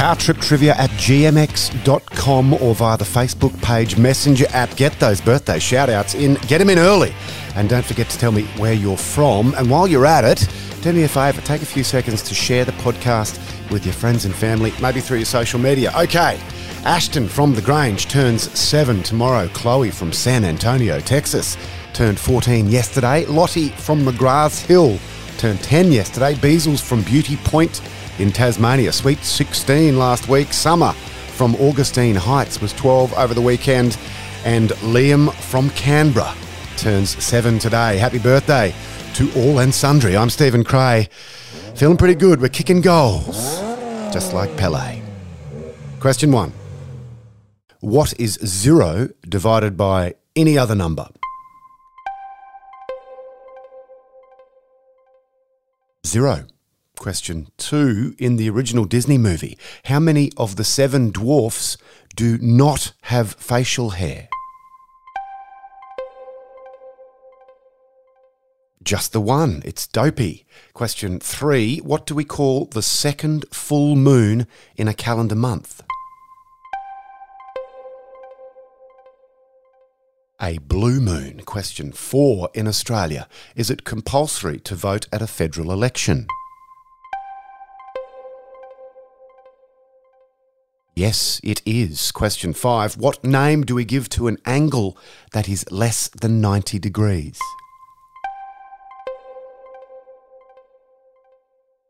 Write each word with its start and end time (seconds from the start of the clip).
Car 0.00 0.16
trip 0.16 0.38
trivia 0.38 0.74
at 0.76 0.88
gmx.com 0.92 2.54
or 2.54 2.74
via 2.74 2.96
the 2.96 3.04
Facebook 3.04 3.54
page 3.62 3.98
Messenger 3.98 4.46
app. 4.48 4.74
Get 4.76 4.98
those 4.98 5.20
birthday 5.20 5.58
shout 5.58 5.90
outs 5.90 6.14
in, 6.14 6.36
get 6.48 6.56
them 6.56 6.70
in 6.70 6.78
early. 6.78 7.12
And 7.54 7.68
don't 7.68 7.84
forget 7.84 8.08
to 8.08 8.18
tell 8.18 8.32
me 8.32 8.44
where 8.56 8.72
you're 8.72 8.96
from. 8.96 9.52
And 9.58 9.70
while 9.70 9.86
you're 9.86 10.06
at 10.06 10.24
it, 10.24 10.48
do 10.80 10.94
me 10.94 11.02
a 11.02 11.08
favour, 11.08 11.42
take 11.42 11.60
a 11.60 11.66
few 11.66 11.84
seconds 11.84 12.22
to 12.22 12.34
share 12.34 12.64
the 12.64 12.72
podcast 12.72 13.38
with 13.70 13.84
your 13.84 13.92
friends 13.92 14.24
and 14.24 14.34
family, 14.34 14.72
maybe 14.80 15.02
through 15.02 15.18
your 15.18 15.26
social 15.26 15.60
media. 15.60 15.92
Okay, 15.94 16.40
Ashton 16.84 17.28
from 17.28 17.54
The 17.54 17.60
Grange 17.60 18.08
turns 18.08 18.50
seven 18.58 19.02
tomorrow. 19.02 19.48
Chloe 19.48 19.90
from 19.90 20.14
San 20.14 20.46
Antonio, 20.46 20.98
Texas, 21.00 21.58
turned 21.92 22.18
14 22.18 22.70
yesterday. 22.70 23.26
Lottie 23.26 23.68
from 23.68 24.02
McGrath's 24.06 24.62
Hill 24.62 24.98
turned 25.36 25.60
10 25.62 25.92
yesterday. 25.92 26.32
Beazles 26.36 26.80
from 26.80 27.02
Beauty 27.02 27.36
Point 27.36 27.82
in 28.20 28.30
Tasmania, 28.30 28.92
sweet 28.92 29.24
16 29.24 29.98
last 29.98 30.28
week. 30.28 30.52
Summer 30.52 30.92
from 30.92 31.54
Augustine 31.56 32.14
Heights 32.14 32.60
was 32.60 32.72
12 32.74 33.14
over 33.14 33.32
the 33.32 33.40
weekend. 33.40 33.96
And 34.44 34.70
Liam 34.82 35.32
from 35.34 35.70
Canberra 35.70 36.34
turns 36.76 37.22
7 37.22 37.58
today. 37.58 37.96
Happy 37.96 38.18
birthday 38.18 38.74
to 39.14 39.32
all 39.34 39.58
and 39.60 39.74
sundry. 39.74 40.16
I'm 40.16 40.30
Stephen 40.30 40.64
Cray. 40.64 41.08
Feeling 41.74 41.96
pretty 41.96 42.14
good. 42.14 42.40
We're 42.40 42.48
kicking 42.48 42.80
goals, 42.80 43.60
just 44.12 44.34
like 44.34 44.54
Pele. 44.56 45.02
Question 45.98 46.30
one 46.30 46.52
What 47.80 48.18
is 48.20 48.38
zero 48.44 49.08
divided 49.28 49.76
by 49.76 50.14
any 50.36 50.58
other 50.58 50.74
number? 50.74 51.08
Zero. 56.06 56.46
Question 57.00 57.48
two 57.56 58.14
In 58.18 58.36
the 58.36 58.50
original 58.50 58.84
Disney 58.84 59.16
movie, 59.16 59.56
how 59.84 59.98
many 59.98 60.30
of 60.36 60.56
the 60.56 60.64
seven 60.64 61.10
dwarfs 61.10 61.78
do 62.14 62.36
not 62.42 62.92
have 63.04 63.32
facial 63.36 63.90
hair? 63.90 64.28
Just 68.82 69.14
the 69.14 69.20
one. 69.22 69.62
It's 69.64 69.86
dopey. 69.86 70.44
Question 70.74 71.20
three 71.20 71.78
What 71.78 72.04
do 72.04 72.14
we 72.14 72.22
call 72.22 72.66
the 72.66 72.82
second 72.82 73.46
full 73.50 73.96
moon 73.96 74.46
in 74.76 74.86
a 74.86 74.92
calendar 74.92 75.34
month? 75.34 75.82
A 80.38 80.58
blue 80.58 81.00
moon. 81.00 81.40
Question 81.46 81.92
four 81.92 82.50
In 82.52 82.68
Australia, 82.68 83.26
is 83.56 83.70
it 83.70 83.84
compulsory 83.84 84.60
to 84.60 84.74
vote 84.74 85.08
at 85.10 85.22
a 85.22 85.26
federal 85.26 85.72
election? 85.72 86.26
Yes, 91.00 91.40
it 91.42 91.62
is. 91.64 92.12
Question 92.12 92.52
five 92.52 92.98
What 92.98 93.24
name 93.24 93.64
do 93.64 93.74
we 93.74 93.86
give 93.86 94.10
to 94.10 94.28
an 94.28 94.36
angle 94.44 94.98
that 95.32 95.48
is 95.48 95.64
less 95.70 96.08
than 96.08 96.42
90 96.42 96.78
degrees? 96.78 97.38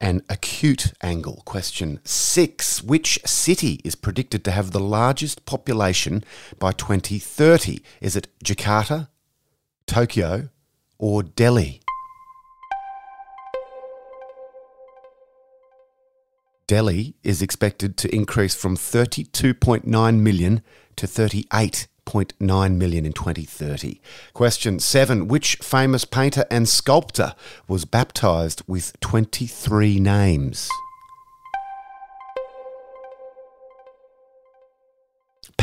An 0.00 0.22
acute 0.30 0.94
angle. 1.02 1.42
Question 1.44 2.00
six 2.06 2.82
Which 2.82 3.18
city 3.26 3.82
is 3.84 3.94
predicted 3.94 4.42
to 4.44 4.52
have 4.52 4.70
the 4.70 4.80
largest 4.80 5.44
population 5.44 6.24
by 6.58 6.72
2030? 6.72 7.80
Is 8.00 8.16
it 8.16 8.28
Jakarta, 8.42 9.08
Tokyo, 9.86 10.48
or 10.98 11.22
Delhi? 11.22 11.83
Delhi 16.66 17.14
is 17.22 17.42
expected 17.42 17.96
to 17.98 18.14
increase 18.14 18.54
from 18.54 18.76
32.9 18.76 20.18
million 20.20 20.62
to 20.96 21.06
38.9 21.06 22.76
million 22.76 23.04
in 23.04 23.12
2030. 23.12 24.00
Question 24.32 24.78
7. 24.78 25.28
Which 25.28 25.56
famous 25.56 26.04
painter 26.04 26.44
and 26.50 26.68
sculptor 26.68 27.34
was 27.68 27.84
baptized 27.84 28.62
with 28.66 28.98
23 29.00 30.00
names? 30.00 30.70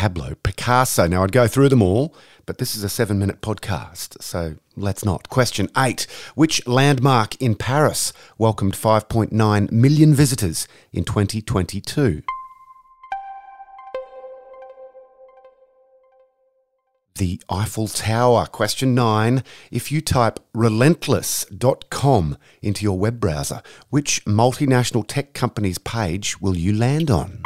Pablo 0.02 0.34
Picasso. 0.42 1.06
Now, 1.06 1.24
I'd 1.24 1.32
go 1.32 1.46
through 1.46 1.70
them 1.70 1.84
all, 1.84 2.16
but 2.48 2.58
this 2.58 2.76
is 2.76 2.84
a 2.84 2.90
seven 2.90 3.20
minute 3.20 3.40
podcast, 3.40 4.20
so 4.20 4.56
let's 4.76 5.06
not. 5.06 5.30
Question 5.30 5.70
eight 5.78 6.08
Which 6.34 6.66
landmark 6.66 7.40
in 7.40 7.54
Paris 7.54 8.12
welcomed 8.40 8.74
5.9 8.74 9.72
million 9.72 10.16
visitors 10.16 10.68
in 10.92 11.04
2022? 11.04 12.24
The 17.20 17.40
Eiffel 17.48 17.88
Tower. 17.88 18.48
Question 18.48 18.96
nine. 18.96 19.44
If 19.70 19.92
you 19.92 20.02
type 20.02 20.40
relentless.com 20.56 22.38
into 22.64 22.82
your 22.82 22.98
web 22.98 23.20
browser, 23.20 23.62
which 23.92 24.26
multinational 24.26 25.06
tech 25.08 25.36
company's 25.36 25.78
page 25.78 26.42
will 26.42 26.58
you 26.58 26.76
land 26.76 27.12
on? 27.12 27.44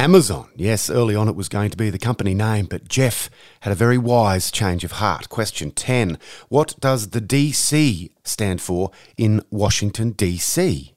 Amazon. 0.00 0.48
Yes, 0.56 0.88
early 0.88 1.14
on 1.14 1.28
it 1.28 1.36
was 1.36 1.50
going 1.50 1.68
to 1.68 1.76
be 1.76 1.90
the 1.90 1.98
company 1.98 2.32
name, 2.32 2.64
but 2.64 2.88
Jeff 2.88 3.28
had 3.60 3.70
a 3.70 3.76
very 3.76 3.98
wise 3.98 4.50
change 4.50 4.82
of 4.82 4.92
heart. 4.92 5.28
Question 5.28 5.72
10. 5.72 6.18
What 6.48 6.74
does 6.80 7.10
the 7.10 7.20
DC 7.20 8.10
stand 8.24 8.62
for 8.62 8.92
in 9.18 9.42
Washington, 9.50 10.14
DC? 10.14 10.92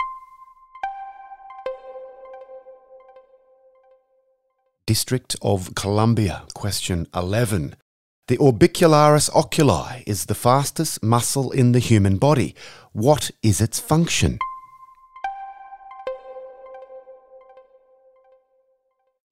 District 4.85 5.35
of 5.41 5.75
Columbia. 5.75 6.43
Question 6.53 7.05
11. 7.13 7.75
The 8.29 8.37
orbicularis 8.37 9.29
oculi 9.35 10.05
is 10.07 10.27
the 10.27 10.35
fastest 10.35 11.03
muscle 11.03 11.51
in 11.51 11.73
the 11.73 11.79
human 11.79 12.15
body. 12.15 12.55
What 12.93 13.31
is 13.41 13.59
its 13.59 13.81
function? 13.81 14.39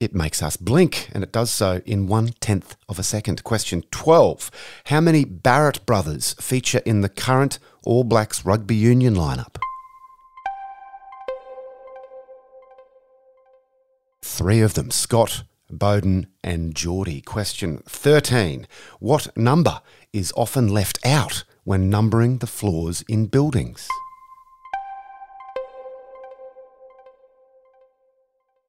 It 0.02 0.16
makes 0.16 0.42
us 0.42 0.58
blink, 0.58 1.10
and 1.14 1.24
it 1.24 1.32
does 1.32 1.52
so 1.52 1.80
in 1.86 2.08
one 2.08 2.30
tenth 2.40 2.76
of 2.90 2.98
a 2.98 3.04
second. 3.04 3.44
Question 3.44 3.84
12. 3.92 4.50
How 4.86 5.00
many 5.00 5.24
Barrett 5.24 5.86
brothers 5.86 6.34
feature 6.40 6.82
in 6.88 7.02
the 7.02 7.08
current 7.08 7.60
All 7.86 8.04
Blacks 8.04 8.44
rugby 8.44 8.74
union 8.74 9.14
lineup? 9.14 9.58
Three 14.24 14.62
of 14.62 14.74
them 14.74 14.90
Scott, 14.90 15.44
Beauden, 15.72 16.26
and 16.44 16.74
Jordie. 16.74 17.22
Question 17.22 17.84
13. 17.86 18.66
What 19.00 19.38
number 19.38 19.82
is 20.12 20.34
often 20.36 20.68
left 20.68 20.98
out 21.06 21.44
when 21.64 21.92
numbering 21.92 22.40
the 22.40 22.48
floors 22.48 23.04
in 23.08 23.28
buildings? 23.28 23.88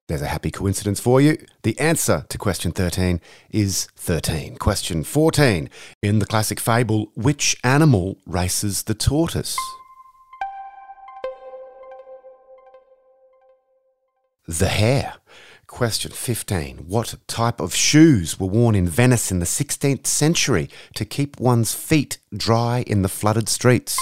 There's 0.09 0.21
a 0.21 0.27
happy 0.27 0.51
coincidence 0.51 0.99
for 0.99 1.21
you. 1.21 1.37
The 1.61 1.79
answer 1.79 2.25
to 2.27 2.37
question 2.37 2.73
13 2.73 3.21
is 3.51 3.87
13. 3.95 4.57
Question 4.57 5.01
14. 5.05 5.69
In 6.01 6.19
the 6.19 6.25
classic 6.25 6.59
fable, 6.59 7.09
which 7.15 7.55
animal 7.63 8.17
races 8.25 8.83
the 8.83 8.95
tortoise? 8.95 9.57
The 14.45 14.67
hare. 14.67 15.13
Question 15.67 16.11
15. 16.11 16.79
What 16.79 17.15
type 17.27 17.61
of 17.61 17.73
shoes 17.73 18.37
were 18.37 18.47
worn 18.47 18.75
in 18.75 18.89
Venice 18.89 19.31
in 19.31 19.39
the 19.39 19.45
16th 19.45 20.05
century 20.05 20.69
to 20.95 21.05
keep 21.05 21.39
one's 21.39 21.73
feet 21.73 22.17
dry 22.35 22.83
in 22.85 23.03
the 23.03 23.09
flooded 23.09 23.47
streets? 23.47 23.97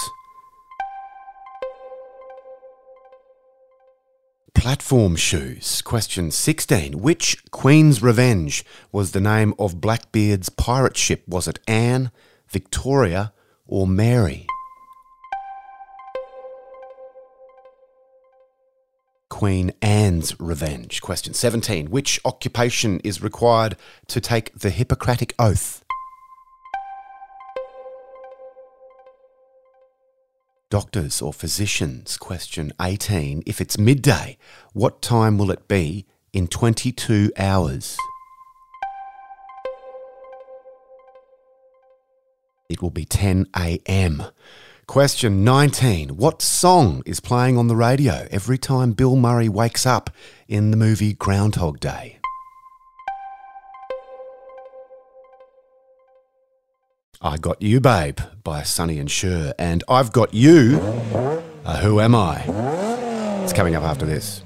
Platform 4.54 5.16
shoes. 5.16 5.82
Question 5.82 6.30
16. 6.30 7.02
Which 7.02 7.44
Queen's 7.52 8.04
Revenge 8.04 8.64
was 8.92 9.12
the 9.12 9.22
name 9.22 9.54
of 9.58 9.82
Blackbeard's 9.82 10.50
pirate 10.50 10.98
ship? 10.98 11.24
Was 11.28 11.48
it 11.48 11.60
Anne, 11.68 12.12
Victoria, 12.48 13.34
or 13.66 13.88
Mary? 13.88 14.46
Queen 19.30 19.72
Anne's 19.82 20.40
Revenge. 20.40 21.02
Question 21.02 21.34
17. 21.34 21.90
Which 21.90 22.20
occupation 22.24 23.00
is 23.00 23.24
required 23.24 23.76
to 24.08 24.22
take 24.22 24.54
the 24.54 24.70
Hippocratic 24.70 25.34
Oath? 25.40 25.84
Doctors 30.72 31.22
or 31.22 31.34
physicians. 31.34 32.16
Question 32.16 32.72
18. 32.82 33.44
If 33.46 33.60
it's 33.60 33.78
midday, 33.78 34.38
what 34.72 35.02
time 35.02 35.38
will 35.38 35.52
it 35.52 35.68
be 35.68 36.06
in 36.32 36.48
22 36.48 37.34
hours? 37.38 37.98
It 42.70 42.82
will 42.82 42.90
be 42.90 43.04
10 43.04 43.48
a.m. 43.54 44.24
Question 44.88 45.44
19. 45.44 46.16
What 46.16 46.42
song 46.42 47.04
is 47.06 47.20
playing 47.20 47.58
on 47.58 47.68
the 47.68 47.76
radio 47.76 48.30
every 48.32 48.58
time 48.58 48.94
Bill 48.94 49.18
Murray 49.18 49.50
wakes 49.50 49.86
up 49.86 50.10
in 50.48 50.72
the 50.72 50.78
movie 50.78 51.12
Groundhog 51.12 51.82
Day? 51.82 52.21
I 57.24 57.38
Got 57.38 57.62
You, 57.62 57.80
Babe 57.80 58.20
by 58.44 58.64
Sonny 58.64 58.98
and 58.98 59.10
Cher. 59.10 59.54
And 59.60 59.84
I've 59.88 60.12
Got 60.12 60.34
You, 60.34 60.80
uh, 61.64 61.78
Who 61.82 62.00
Am 62.00 62.16
I? 62.16 62.42
It's 63.44 63.54
coming 63.54 63.76
up 63.76 63.84
after 63.84 64.08
this. 64.08 64.44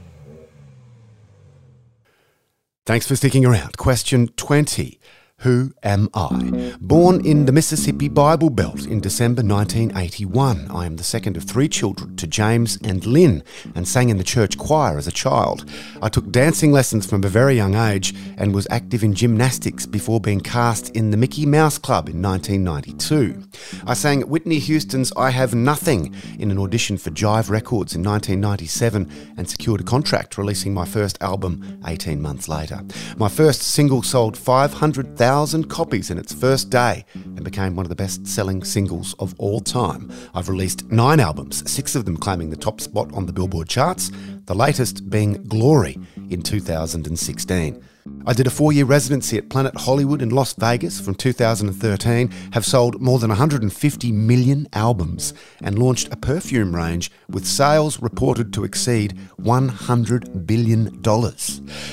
Thanks 2.86 3.08
for 3.08 3.16
sticking 3.16 3.46
around. 3.46 3.78
Question 3.78 4.28
20. 4.28 5.00
Who 5.46 5.76
am 5.84 6.10
I? 6.16 6.74
Born 6.82 7.24
in 7.24 7.46
the 7.46 7.52
Mississippi 7.52 8.10
Bible 8.10 8.50
Belt 8.50 8.88
in 8.88 9.00
December 9.00 9.44
1981, 9.44 10.72
I 10.72 10.88
am 10.88 10.96
the 10.96 11.04
second 11.04 11.38
of 11.38 11.44
three 11.44 11.70
children 11.70 12.16
to 12.16 12.26
James 12.26 12.80
and 12.84 13.06
Lynn 13.06 13.44
and 13.76 13.88
sang 13.88 14.10
in 14.10 14.18
the 14.18 14.24
church 14.24 14.58
choir 14.58 14.98
as 14.98 15.06
a 15.06 15.12
child. 15.12 15.70
I 16.02 16.10
took 16.10 16.32
dancing 16.32 16.72
lessons 16.72 17.06
from 17.06 17.24
a 17.24 17.30
very 17.30 17.56
young 17.56 17.76
age 17.76 18.16
and 18.40 18.56
was 18.56 18.66
active 18.72 19.04
in 19.04 19.14
gymnastics 19.14 19.86
before 19.86 20.20
being 20.20 20.42
cast 20.42 20.90
in 20.96 21.12
the 21.12 21.18
Mickey 21.18 21.46
Mouse 21.46 21.78
Club 21.78 22.10
in 22.10 22.24
1992. 22.24 23.44
I 23.86 23.94
sang 23.94 24.22
Whitney 24.22 24.58
Houston's 24.58 25.14
I 25.16 25.30
Have 25.30 25.54
Nothing 25.54 26.16
in 26.40 26.50
an 26.50 26.58
audition 26.58 26.98
for 26.98 27.12
Jive 27.12 27.52
Records 27.52 27.94
in 27.94 28.02
1997 28.02 29.36
and 29.38 29.48
secured 29.48 29.82
a 29.82 29.84
contract 29.84 30.40
releasing 30.40 30.74
my 30.74 30.86
first 30.86 31.22
album 31.22 31.82
18 31.86 32.20
months 32.20 32.50
later. 32.50 32.82
My 33.18 33.30
first 33.30 33.62
single 33.62 34.02
sold 34.02 34.36
500,000 34.36 35.35
1,000 35.36 35.68
copies 35.68 36.10
in 36.12 36.18
its 36.18 36.34
first 36.34 36.70
day 36.70 37.04
and 37.14 37.44
became 37.44 37.76
one 37.76 37.86
of 37.86 37.90
the 37.90 37.96
best 37.96 38.26
selling 38.26 38.64
singles 38.64 39.14
of 39.20 39.36
all 39.38 39.60
time. 39.60 40.10
I've 40.34 40.48
released 40.48 40.90
nine 40.90 41.20
albums, 41.20 41.70
six 41.70 41.94
of 41.94 42.06
them 42.06 42.16
claiming 42.16 42.52
the 42.52 42.56
top 42.56 42.80
spot 42.80 43.14
on 43.14 43.26
the 43.26 43.34
Billboard 43.34 43.68
charts, 43.68 44.14
the 44.46 44.56
latest 44.56 45.10
being 45.10 45.44
Glory 45.44 46.00
in 46.30 46.42
2016. 46.42 47.84
I 48.28 48.34
did 48.34 48.48
a 48.48 48.52
four 48.52 48.74
year 48.74 48.86
residency 48.86 49.38
at 49.38 49.50
Planet 49.50 49.76
Hollywood 49.76 50.22
in 50.22 50.30
Las 50.30 50.54
Vegas 50.54 51.00
from 51.00 51.14
2013, 51.14 52.30
have 52.54 52.66
sold 52.66 53.00
more 53.00 53.20
than 53.20 53.30
150 53.30 54.12
million 54.12 54.68
albums, 54.74 55.34
and 55.62 55.78
launched 55.78 56.12
a 56.12 56.16
perfume 56.16 56.76
range 56.76 57.12
with 57.30 57.46
sales 57.46 58.02
reported 58.02 58.52
to 58.54 58.64
exceed 58.64 59.18
$100 59.42 60.48
billion. 60.48 60.88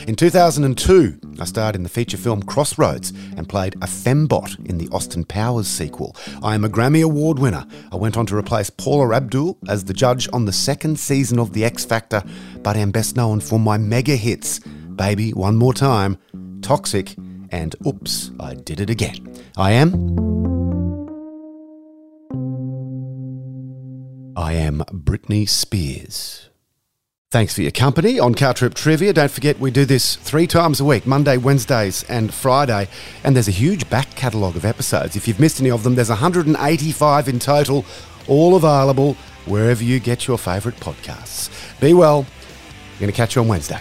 In 0.07 0.17
2002, 0.17 1.21
I 1.39 1.45
starred 1.45 1.77
in 1.77 1.83
the 1.83 1.89
feature 1.89 2.17
film 2.17 2.43
Crossroads 2.43 3.11
and 3.37 3.49
played 3.49 3.75
a 3.77 3.87
fembot 3.87 4.67
in 4.67 4.79
the 4.79 4.89
Austin 4.89 5.25
Powers 5.25 5.69
sequel. 5.69 6.17
I 6.43 6.55
am 6.55 6.65
a 6.65 6.69
Grammy 6.69 7.03
Award 7.03 7.39
winner. 7.39 7.67
I 7.91 7.97
went 7.97 8.17
on 8.17 8.25
to 8.27 8.37
replace 8.37 8.71
Paula 8.71 9.15
Abdul 9.15 9.59
as 9.69 9.85
the 9.85 9.95
judge 9.95 10.29
on 10.33 10.47
the 10.47 10.53
second 10.53 10.99
season 10.99 11.39
of 11.39 11.53
The 11.53 11.65
X 11.65 11.85
Factor, 11.85 12.23
but 12.63 12.77
am 12.77 12.91
best 12.91 13.17
known 13.17 13.41
for 13.41 13.59
my 13.59 13.77
mega 13.77 14.17
hits. 14.17 14.61
Baby 14.97 15.33
One 15.33 15.57
More 15.57 15.75
Time, 15.75 16.19
Toxic, 16.63 17.15
and 17.51 17.75
Oops, 17.87 18.31
I 18.41 18.55
Did 18.55 18.81
It 18.81 18.91
Again. 18.91 19.37
I 19.57 19.73
am. 19.73 19.93
I 24.37 24.55
am 24.55 24.79
Britney 24.91 25.49
Spears. 25.49 26.49
Thanks 27.31 27.55
for 27.55 27.63
your 27.63 27.71
company 27.71 28.19
on 28.19 28.35
Car 28.35 28.53
Trip 28.53 28.75
Trivia. 28.75 29.13
Don't 29.15 29.31
forget, 29.31 29.59
we 29.59 29.71
do 29.71 29.87
this 29.87 30.17
three 30.17 30.47
times 30.47 30.81
a 30.81 30.85
week 30.85 31.07
Monday, 31.07 31.39
Wednesdays, 31.39 32.03
and 32.05 32.33
Friday. 32.33 32.89
And 33.25 33.35
there's 33.35 33.49
a 33.49 33.53
huge 33.53 33.89
back 33.89 34.11
catalogue 34.11 34.57
of 34.57 34.67
episodes. 34.67 35.17
If 35.17 35.27
you've 35.27 35.41
missed 35.41 35.61
any 35.61 35.71
of 35.71 35.83
them, 35.83 35.95
there's 35.95 36.11
185 36.11 37.29
in 37.29 37.39
total, 37.39 37.87
all 38.29 38.55
available 38.57 39.15
wherever 39.47 39.83
you 39.83 39.99
get 39.99 40.27
your 40.27 40.37
favourite 40.37 40.79
podcasts. 40.79 41.51
Be 41.81 41.95
well. 41.95 42.27
I'm 42.93 42.99
going 43.01 43.11
to 43.11 43.17
catch 43.17 43.35
you 43.35 43.43
on 43.43 43.49
Wednesday. 43.49 43.81